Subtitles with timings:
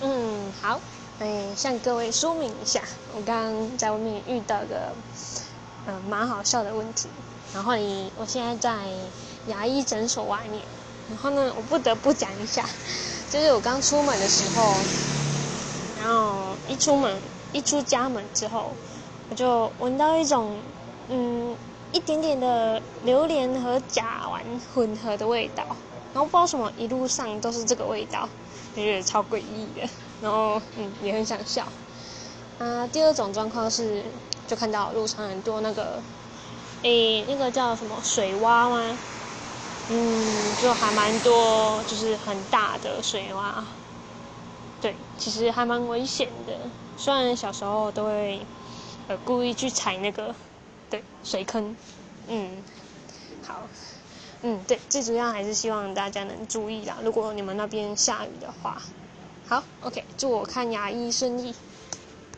[0.00, 0.78] 嗯，好，
[1.20, 2.82] 哎，向各位说明一下，
[3.14, 4.92] 我刚刚在外面遇到个，
[5.86, 7.08] 嗯，蛮好笑的问题。
[7.54, 8.86] 然后你，我现在在
[9.46, 10.62] 牙医诊所外面，
[11.08, 12.68] 然后呢，我不得不讲一下，
[13.30, 14.74] 就是我刚出门的时候，
[16.02, 17.18] 然后一出门，
[17.52, 18.72] 一出家门之后，
[19.30, 20.58] 我就闻到一种，
[21.08, 21.56] 嗯，
[21.92, 24.40] 一点点的榴莲和甲烷
[24.74, 25.64] 混合的味道，
[26.16, 28.26] 然后不知道什么，一路上都是这个味道。
[28.74, 29.86] 就觉得超诡异的，
[30.22, 31.62] 然后嗯也很想笑。
[32.58, 34.02] 啊，第二种状况是，
[34.46, 36.02] 就看到路上很多那个，
[36.80, 38.98] 诶，那个叫什么水洼吗？
[39.88, 43.62] 嗯，就还蛮多，就是很大的水洼。
[44.80, 46.58] 对，其实还蛮危险的。
[46.96, 48.40] 虽然小时候都会
[49.08, 50.34] 呃故意去踩那个，
[50.88, 51.76] 对，水坑。
[52.26, 52.64] 嗯，
[53.46, 53.68] 好。
[54.42, 56.98] 嗯，对，最主要还是希望大家能注意啦。
[57.02, 58.80] 如果你们那边下雨的话，
[59.46, 61.54] 好，OK，祝我看牙医顺利。